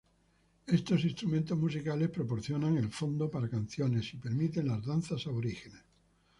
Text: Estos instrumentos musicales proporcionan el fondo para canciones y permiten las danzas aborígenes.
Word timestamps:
Estos 0.65 1.03
instrumentos 1.05 1.55
musicales 1.55 2.09
proporcionan 2.09 2.75
el 2.75 2.89
fondo 2.89 3.29
para 3.29 3.47
canciones 3.51 4.11
y 4.15 4.17
permiten 4.17 4.67
las 4.67 4.83
danzas 4.83 5.27
aborígenes. 5.27 5.83